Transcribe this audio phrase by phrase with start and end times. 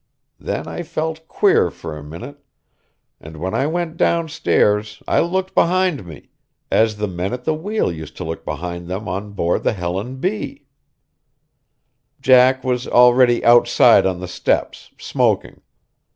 [0.39, 2.43] Then I felt queer for a minute,
[3.19, 6.29] and when I went downstairs I looked behind me,
[6.71, 10.15] as the men at the wheel used to look behind them on board the Helen
[10.15, 10.65] B.
[12.19, 15.61] Jack was already outside on the steps, smoking.